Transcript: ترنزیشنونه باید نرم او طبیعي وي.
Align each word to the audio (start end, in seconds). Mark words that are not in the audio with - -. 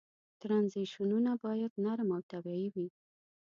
ترنزیشنونه 0.39 1.31
باید 1.43 1.73
نرم 1.83 2.09
او 2.15 2.21
طبیعي 2.31 2.67
وي. 2.73 2.87